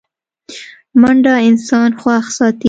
منډه 1.01 1.33
انسان 1.49 1.89
خوښ 2.01 2.25
ساتي 2.37 2.59